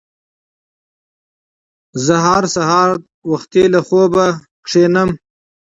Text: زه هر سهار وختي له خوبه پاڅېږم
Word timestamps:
زه 2.05 2.15
هر 2.25 2.43
سهار 2.55 2.89
وختي 3.31 3.63
له 3.73 3.79
خوبه 3.87 4.25
پاڅېږم 4.61 5.09